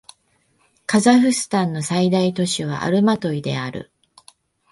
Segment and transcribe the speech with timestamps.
[0.87, 3.91] カザフスタンの最大都市はアルマトイである